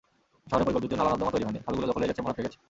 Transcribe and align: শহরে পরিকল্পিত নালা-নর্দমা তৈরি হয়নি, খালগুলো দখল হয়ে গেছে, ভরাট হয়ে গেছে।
শহরে 0.49 0.63
পরিকল্পিত 0.65 0.91
নালা-নর্দমা 0.99 1.33
তৈরি 1.33 1.45
হয়নি, 1.45 1.59
খালগুলো 1.65 1.87
দখল 1.89 2.01
হয়ে 2.01 2.11
গেছে, 2.11 2.21
ভরাট 2.25 2.37
হয়ে 2.37 2.45
গেছে। 2.47 2.57